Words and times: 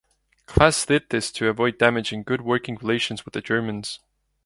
Klass 0.47 0.87
did 0.87 1.09
this 1.11 1.31
to 1.33 1.47
avoid 1.47 1.77
damaging 1.77 2.23
good 2.23 2.41
working 2.41 2.75
relations 2.75 3.23
with 3.23 3.35
the 3.35 3.41
Germans. 3.41 3.99